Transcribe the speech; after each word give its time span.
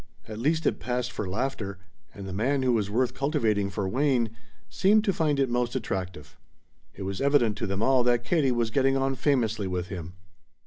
At 0.27 0.39
least 0.39 0.65
it 0.65 0.79
passed 0.79 1.11
for 1.11 1.29
laughter, 1.29 1.77
and 2.11 2.27
the 2.27 2.33
man 2.33 2.63
who 2.63 2.73
was 2.73 2.89
worth 2.89 3.13
cultivating 3.13 3.69
for 3.69 3.87
Wayne 3.87 4.35
seemed 4.67 5.03
to 5.03 5.13
find 5.13 5.39
it 5.39 5.47
most 5.47 5.75
attractive. 5.75 6.39
It 6.95 7.03
was 7.03 7.21
evident 7.21 7.55
to 7.59 7.67
them 7.67 7.83
all 7.83 8.01
that 8.05 8.23
Katie 8.25 8.51
was 8.51 8.71
getting 8.71 8.97
on 8.97 9.13
famously 9.13 9.67
with 9.67 9.89
him. 9.89 10.13